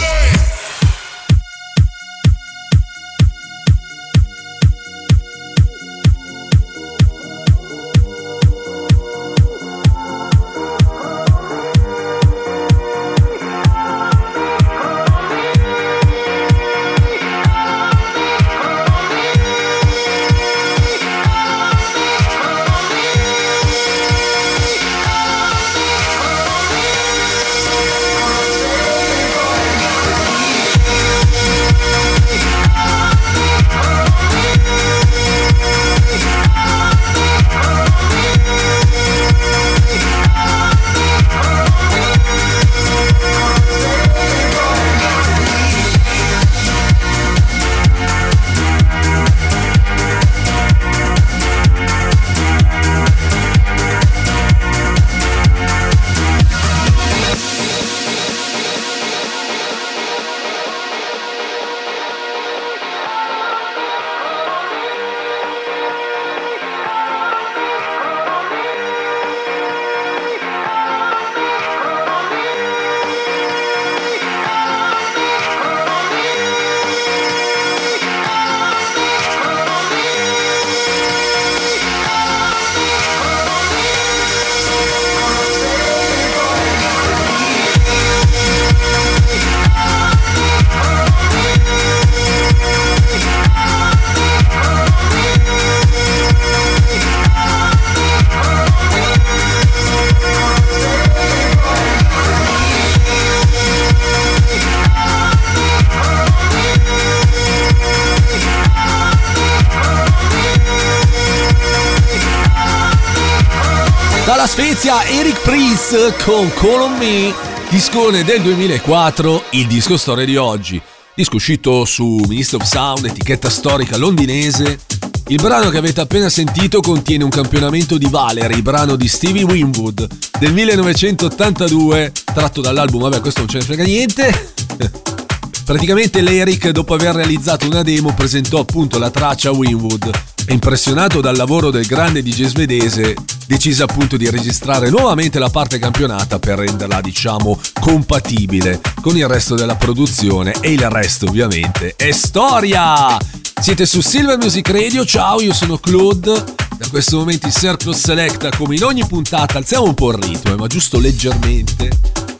Con 115.93 116.51
Call 116.55 116.81
on 116.81 117.33
discone 117.69 118.23
del 118.23 118.41
2004, 118.41 119.43
il 119.51 119.67
disco 119.67 119.95
storia 119.95 120.25
di 120.25 120.35
oggi. 120.37 120.81
Disco 121.13 121.35
uscito 121.35 121.85
su 121.85 122.19
Ministry 122.27 122.57
of 122.57 122.63
Sound, 122.63 123.05
etichetta 123.05 123.47
storica 123.47 123.95
londinese. 123.97 124.79
Il 125.27 125.39
brano 125.39 125.69
che 125.69 125.77
avete 125.77 126.01
appena 126.01 126.29
sentito 126.29 126.79
contiene 126.79 127.23
un 127.23 127.29
campionamento 127.29 127.99
di 127.99 128.07
Valerie, 128.09 128.63
brano 128.63 128.95
di 128.95 129.07
Stevie 129.07 129.43
Winwood 129.43 130.07
del 130.39 130.51
1982, 130.53 132.11
tratto 132.33 132.61
dall'album, 132.61 133.01
vabbè 133.01 133.21
questo 133.21 133.41
non 133.41 133.49
ce 133.49 133.59
ne 133.59 133.63
frega 133.63 133.83
niente. 133.83 134.53
Praticamente 135.63 136.21
l'Eric, 136.21 136.69
dopo 136.71 136.95
aver 136.95 137.13
realizzato 137.13 137.67
una 137.67 137.83
demo, 137.83 138.15
presentò 138.15 138.57
appunto 138.57 138.97
la 138.97 139.11
traccia 139.11 139.49
a 139.49 139.53
Winwood 139.53 140.09
e 140.47 140.53
impressionato 140.53 141.21
dal 141.21 141.37
lavoro 141.37 141.69
del 141.69 141.85
grande 141.85 142.23
DJ 142.23 142.45
svedese, 142.45 143.13
decise 143.45 143.83
appunto 143.83 144.17
di 144.17 144.29
registrare 144.29 144.89
nuovamente 144.89 145.39
la 145.39 145.49
parte 145.49 145.79
campionata 145.79 146.39
per 146.39 146.59
renderla, 146.59 147.01
diciamo, 147.01 147.59
compatibile 147.79 148.81
con 149.01 149.17
il 149.17 149.27
resto 149.27 149.55
della 149.55 149.75
produzione 149.75 150.53
e 150.61 150.71
il 150.71 150.89
resto 150.89 151.27
ovviamente 151.27 151.95
è 151.95 152.11
storia! 152.11 153.17
Siete 153.63 153.85
su 153.85 154.01
Silver 154.01 154.37
Music 154.37 154.67
Radio, 154.69 155.05
ciao, 155.05 155.39
io 155.39 155.53
sono 155.53 155.77
Claude. 155.77 156.43
Da 156.77 156.87
questo 156.89 157.17
momento 157.17 157.47
il 157.47 157.53
Circle 157.53 157.93
Selecta, 157.95 158.49
come 158.57 158.75
in 158.75 158.83
ogni 158.83 159.05
puntata, 159.05 159.57
alziamo 159.57 159.85
un 159.85 159.93
po' 159.93 160.11
il 160.11 160.17
ritmo, 160.17 160.53
eh, 160.53 160.57
ma 160.57 160.67
giusto 160.67 160.99
leggermente. 160.99 161.89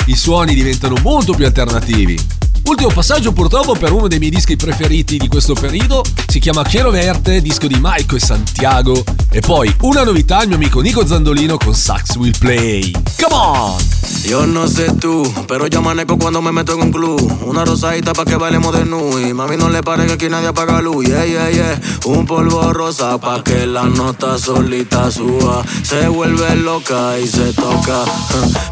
I 0.08 0.18
suoni 0.18 0.54
diventano 0.54 0.98
molto 1.02 1.34
più 1.34 1.46
alternativi. 1.46 2.20
Ultimo 2.66 2.90
passaggio 2.94 3.34
purtroppo 3.34 3.74
per 3.74 3.92
uno 3.92 4.08
dei 4.08 4.20
miei 4.20 4.32
dischi 4.32 4.56
preferiti 4.56 5.18
di 5.18 5.28
questo 5.28 5.54
periodo, 5.54 6.02
si 6.28 6.40
chiama 6.40 6.64
Chiero 6.64 6.92
Verte, 6.92 7.42
disco 7.42 7.68
di 7.68 7.76
Maiko 7.76 8.16
e 8.16 8.20
Santiago. 8.20 9.04
E 9.30 9.42
poi 9.42 9.74
una 9.82 10.04
novità, 10.04 10.42
il 10.42 10.48
mio 10.48 10.58
amico 10.58 10.80
Nico 10.80 11.06
Zandolino 11.06 11.58
con 11.58 11.76
Sax 11.76 12.16
Will 12.16 12.38
Play. 12.38 12.92
Come 13.20 13.36
on! 13.36 13.78
Yo 14.24 14.46
no 14.46 14.68
sé 14.68 14.86
tú, 15.00 15.30
pero 15.48 15.68
yo 15.68 15.82
manejo 15.82 16.18
cuando 16.18 16.42
me 16.42 16.52
meto 16.54 16.74
en 16.74 16.82
un 16.82 16.92
club. 16.92 17.40
Una 17.46 17.66
rosadita 17.66 18.14
pa' 18.14 18.24
que 18.24 18.38
bailemos 18.38 18.74
de 18.74 18.84
y 18.84 19.34
Mami, 19.34 19.58
no 19.58 19.70
le 19.70 19.84
pare 19.84 20.06
que 20.06 20.14
aquí 20.14 20.30
nadie 20.30 20.48
apaga 20.48 20.82
luz. 20.82 21.06
Yeah, 21.06 21.26
yeah, 21.26 21.50
yeah. 21.50 21.82
Un 22.06 22.26
polvo 22.26 22.72
rosa 22.72 23.18
pa' 23.18 23.44
que 23.44 23.66
la 23.66 23.84
nota 23.84 24.38
solita 24.38 25.12
suba. 25.12 25.64
Se 25.84 26.08
vuelve 26.08 26.56
loca 26.56 27.20
y 27.20 27.28
se 27.28 27.52
toca. 27.52 28.06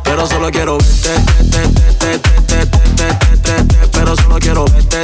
Pero 0.04 0.26
solo 0.26 0.50
quiero 0.52 0.78
verte, 0.78 1.22
te, 1.52 1.68
te, 1.68 2.20
te, 2.20 2.42
te, 2.48 2.66
te, 2.66 2.81
pero 3.92 4.16
solo 4.16 4.38
quiero 4.40 4.66
verte, 4.66 5.02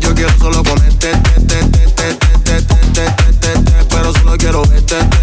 yo 0.00 0.14
quiero 0.14 0.38
solo 0.38 0.62
ponerte, 0.62 1.12
pero 3.90 4.12
solo 4.12 4.36
quiero 4.36 4.62
verte. 4.64 5.13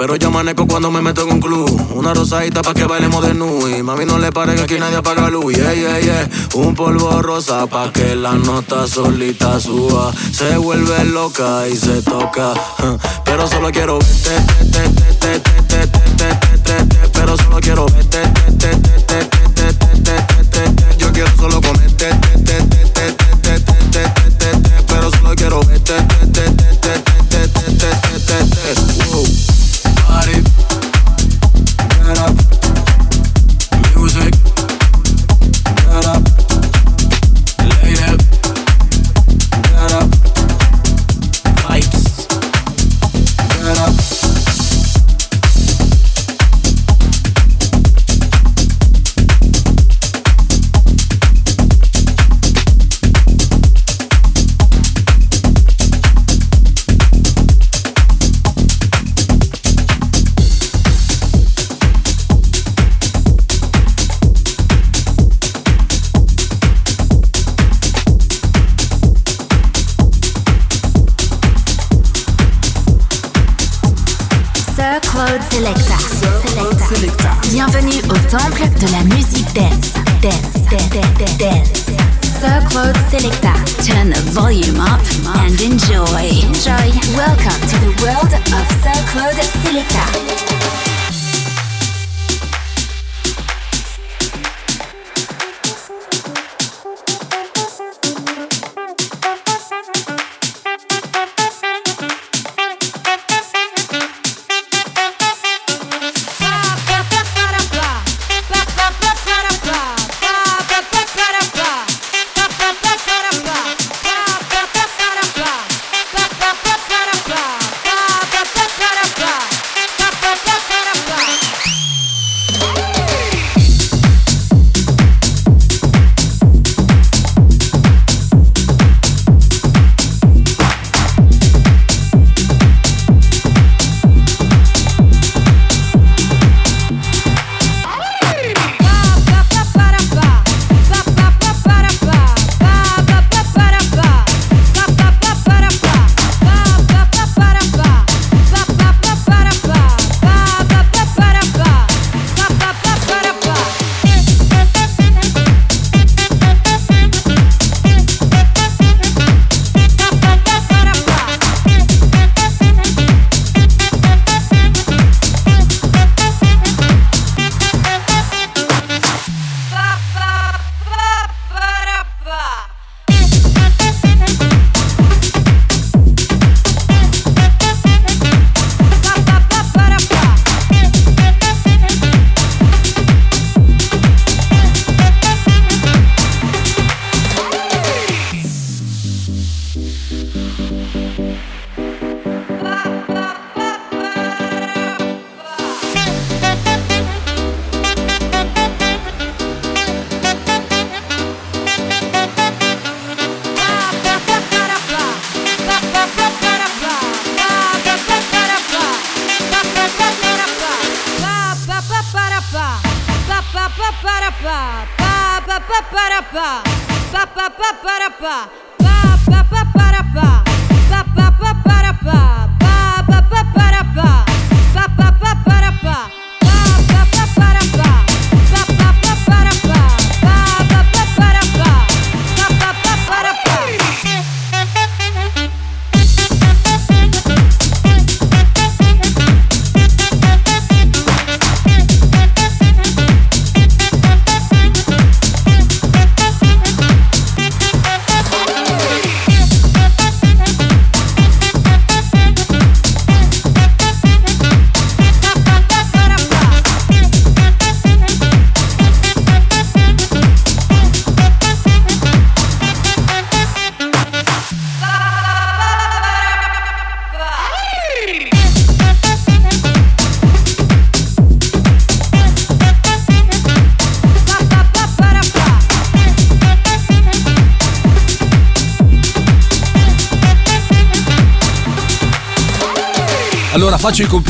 Pero 0.00 0.16
yo 0.16 0.30
manejo 0.30 0.66
cuando 0.66 0.90
me 0.90 1.02
meto 1.02 1.24
en 1.24 1.32
un 1.34 1.40
club. 1.42 1.88
Una 1.94 2.14
rosadita 2.14 2.62
pa' 2.62 2.72
que 2.72 2.84
bailemos 2.84 3.22
de 3.22 3.34
nui. 3.34 3.82
Mami, 3.82 4.06
no 4.06 4.18
le 4.18 4.32
pare 4.32 4.54
que 4.54 4.62
aquí 4.62 4.78
nadie 4.78 4.96
apaga 4.96 5.28
luz. 5.28 5.54
Yeah, 5.54 5.74
yeah, 5.74 6.00
yeah. 6.00 6.28
Un 6.54 6.74
polvo 6.74 7.20
rosa 7.20 7.66
pa' 7.66 7.92
que 7.92 8.16
la 8.16 8.32
nota 8.32 8.88
solita 8.88 9.60
suba. 9.60 10.10
Se 10.32 10.56
vuelve 10.56 11.04
loca 11.04 11.68
y 11.68 11.76
se 11.76 12.00
toca. 12.00 12.54
Pero 13.26 13.46
solo 13.46 13.70
quiero 13.70 13.98
verte, 13.98 14.40
te, 14.72 14.88
te, 14.88 15.12
te, 15.12 15.40
te, 15.40 15.59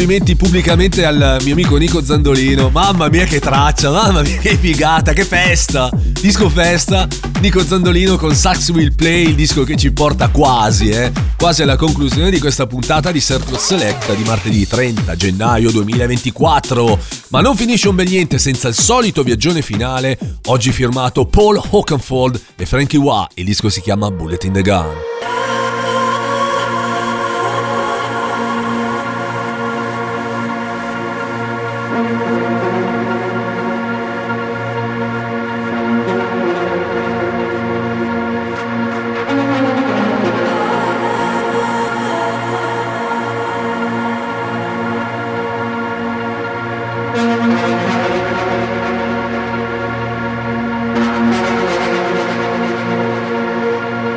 complimenti 0.00 0.34
pubblicamente 0.34 1.04
al 1.04 1.40
mio 1.42 1.52
amico 1.52 1.76
Nico 1.76 2.02
Zandolino. 2.02 2.70
Mamma 2.70 3.10
mia 3.10 3.26
che 3.26 3.38
traccia, 3.38 3.90
mamma 3.90 4.22
mia 4.22 4.38
che 4.38 4.56
figata, 4.56 5.12
che 5.12 5.26
festa. 5.26 5.90
Disco 6.18 6.48
festa, 6.48 7.06
Nico 7.40 7.62
Zandolino 7.62 8.16
con 8.16 8.34
Sax 8.34 8.70
Will 8.70 8.94
Play, 8.94 9.26
il 9.26 9.34
disco 9.34 9.62
che 9.62 9.76
ci 9.76 9.92
porta 9.92 10.28
quasi, 10.28 10.88
eh, 10.88 11.12
quasi 11.36 11.60
alla 11.60 11.76
conclusione 11.76 12.30
di 12.30 12.40
questa 12.40 12.66
puntata 12.66 13.12
di 13.12 13.20
Circle 13.20 13.58
Select 13.58 14.16
di 14.16 14.22
martedì 14.22 14.66
30 14.66 15.14
gennaio 15.16 15.70
2024. 15.70 16.98
Ma 17.28 17.42
non 17.42 17.54
finisce 17.54 17.88
un 17.88 17.96
bel 17.96 18.08
niente 18.08 18.38
senza 18.38 18.68
il 18.68 18.74
solito 18.74 19.22
viaggione 19.22 19.60
finale, 19.60 20.18
oggi 20.46 20.72
firmato 20.72 21.26
Paul 21.26 21.60
Hawkenfold 21.62 22.40
e 22.56 22.64
Frankie 22.64 22.98
Wah. 22.98 23.28
Il 23.34 23.44
disco 23.44 23.68
si 23.68 23.82
chiama 23.82 24.10
Bullet 24.10 24.44
in 24.44 24.52
the 24.54 24.62
Gun. 24.62 25.09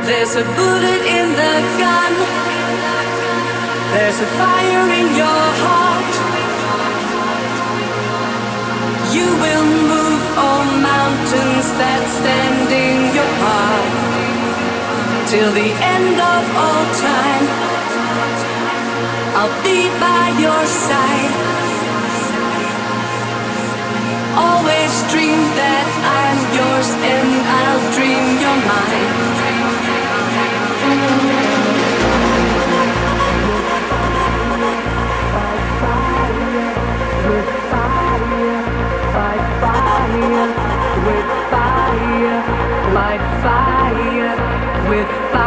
There's 0.06 0.36
a 0.36 0.44
bullet 0.44 1.02
in 1.18 1.28
the 1.32 1.56
gun. 1.80 2.14
There's 3.96 4.20
a 4.20 4.30
fire 4.36 4.86
in 5.00 5.08
your 5.16 5.44
heart. 5.64 6.14
You 9.16 9.32
will 9.44 9.68
move 9.88 10.24
all 10.44 10.66
mountains 10.84 11.68
that 11.80 12.04
stand 12.20 12.68
in 12.68 13.16
your 13.16 13.32
path 13.48 13.92
till 15.32 15.52
the 15.56 15.72
end 15.72 16.20
of 16.20 16.44
all 16.52 16.86
time. 17.00 17.46
I'll 19.40 19.56
be 19.64 19.88
by 20.04 20.36
your 20.36 20.64
side. 20.68 21.36
Always 24.36 24.92
dream 25.16 25.40
that 25.56 25.88
I'm 26.20 26.40
yours 26.60 26.90
and 27.08 27.30
I'll 27.56 27.84
dream 27.96 28.26
you're 28.44 28.62
mine. 28.68 29.43
Light 42.94 43.22
fire 43.42 44.36
with 44.88 45.08
fire, 45.32 45.43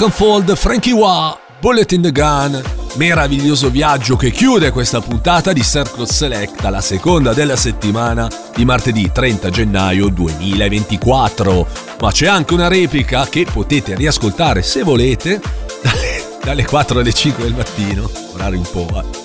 Paul 0.00 0.08
Oakenfold, 0.08 0.56
Frankie 0.56 0.92
Wah, 0.92 1.38
Bullet 1.60 1.92
in 1.92 2.00
the 2.00 2.10
Gun. 2.10 2.62
Meraviglioso 2.94 3.68
viaggio 3.68 4.16
che 4.16 4.30
chiude 4.30 4.70
questa 4.70 5.02
puntata 5.02 5.52
di 5.52 5.62
Circle 5.62 6.06
Selecta, 6.06 6.70
la 6.70 6.80
seconda 6.80 7.34
della 7.34 7.54
settimana 7.54 8.26
di 8.54 8.64
martedì 8.64 9.10
30 9.12 9.50
gennaio 9.50 10.08
2024. 10.08 11.66
Ma 12.00 12.10
c'è 12.10 12.28
anche 12.28 12.54
una 12.54 12.68
replica 12.68 13.28
che 13.28 13.44
potete 13.44 13.94
riascoltare 13.94 14.62
se 14.62 14.82
volete 14.82 15.38
dalle, 15.84 16.38
dalle 16.42 16.64
4 16.64 17.00
alle 17.00 17.12
5 17.12 17.42
del 17.42 17.54
mattino, 17.54 18.10
orari 18.32 18.56
un 18.56 18.66
po'. 18.70 18.86
eh. 19.02 19.18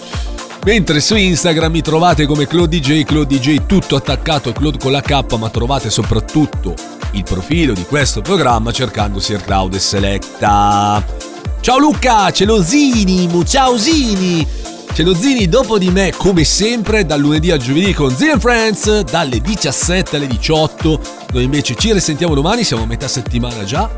Mentre 0.66 1.00
su 1.00 1.16
Instagram 1.16 1.72
mi 1.72 1.82
trovate 1.82 2.26
come 2.26 2.48
Claude 2.48 2.80
DJ, 2.80 3.04
Claude 3.04 3.38
DJ 3.38 3.66
tutto 3.66 3.96
attaccato, 3.96 4.52
Claude 4.52 4.80
con 4.80 4.92
la 4.92 5.02
K, 5.02 5.38
ma 5.38 5.50
trovate 5.50 5.90
soprattutto 5.90 6.95
il 7.16 7.24
profilo 7.24 7.74
di 7.74 7.84
questo 7.84 8.22
programma 8.22 8.72
cercando 8.72 9.20
Sir 9.20 9.44
Cloud 9.44 9.74
e 9.74 9.80
Selecta. 9.80 11.04
Ciao 11.62 11.80
Luca, 11.80 12.30
c'è 12.32 12.46
lo 12.46 12.62
Zini, 12.62 13.28
mu- 13.28 13.44
ciao! 13.44 13.76
C'è 13.76 15.04
lo 15.04 15.14
Zini 15.14 15.48
dopo 15.48 15.78
di 15.78 15.90
me, 15.90 16.14
come 16.16 16.44
sempre, 16.44 17.06
dal 17.06 17.20
lunedì 17.20 17.52
al 17.52 17.58
giovedì 17.58 17.94
con 17.94 18.16
and 18.20 18.40
Friends, 18.40 19.02
dalle 19.02 19.40
17 19.40 20.16
alle 20.16 20.28
18. 20.28 21.00
Noi 21.34 21.44
invece 21.44 21.76
ci 21.76 21.92
risentiamo 21.92 22.34
domani, 22.34 22.64
siamo 22.64 22.84
a 22.84 22.86
metà 22.86 23.08
settimana 23.08 23.64
già. 23.64 23.90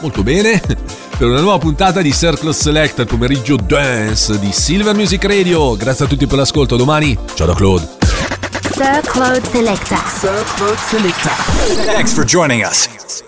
Molto 0.00 0.22
bene. 0.22 0.60
Per 1.16 1.26
una 1.26 1.40
nuova 1.40 1.56
puntata 1.56 2.02
di 2.02 2.12
Circle 2.12 2.52
Select 2.52 2.98
al 2.98 3.06
pomeriggio 3.06 3.56
dance 3.56 4.38
di 4.38 4.52
Silver 4.52 4.94
Music 4.94 5.24
Radio. 5.24 5.74
Grazie 5.74 6.04
a 6.04 6.08
tutti 6.08 6.26
per 6.26 6.36
l'ascolto. 6.36 6.76
Domani. 6.76 7.16
Ciao 7.34 7.46
da 7.46 7.54
Claude. 7.54 7.95
Sir 8.76 9.02
Claude 9.04 9.42
Selecta. 9.42 9.96
Thanks 11.86 12.12
for 12.12 12.24
joining 12.24 12.62
us. 12.62 13.25